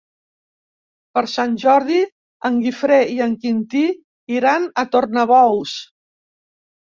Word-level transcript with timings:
Per 1.17 1.21
Sant 1.33 1.51
Jordi 1.63 1.97
en 2.49 2.55
Guifré 2.63 2.97
i 3.17 3.21
en 3.25 3.35
Quintí 3.43 3.83
iran 4.37 4.65
a 4.83 4.87
Tornabous. 4.97 5.75